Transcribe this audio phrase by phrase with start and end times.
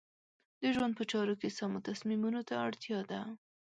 [0.61, 3.21] د ژوند په چارو کې سمو تصمیمونو ته اړتیا ده.